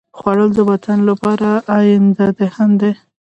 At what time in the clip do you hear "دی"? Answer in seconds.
2.81-2.91